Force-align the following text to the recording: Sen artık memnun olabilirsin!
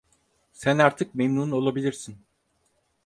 Sen 0.53 0.77
artık 0.77 1.15
memnun 1.15 1.51
olabilirsin! 1.51 2.17